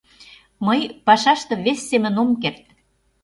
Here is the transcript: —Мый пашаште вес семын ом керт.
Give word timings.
—Мый 0.65 0.81
пашаште 1.05 1.53
вес 1.63 1.79
семын 1.89 2.15
ом 2.21 2.29
керт. 2.41 2.63